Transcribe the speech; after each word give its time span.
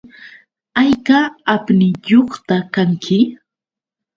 ¿Hayka 0.77 1.19
apniyuqta 1.53 2.55
kanki? 2.73 3.17